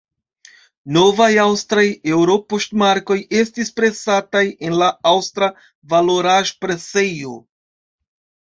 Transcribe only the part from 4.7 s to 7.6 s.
la Aŭstra Valoraĵpresejo.